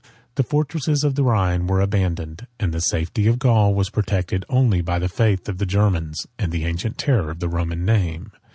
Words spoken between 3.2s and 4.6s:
of Gaul was protected